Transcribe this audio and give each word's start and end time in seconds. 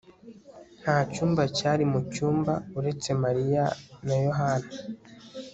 ntacyumba 0.81 1.43
cyari 1.57 1.83
mucyumba 1.91 2.53
uretse 2.79 3.09
mariya 3.23 3.65
na 4.05 4.15
yohana 4.25 4.71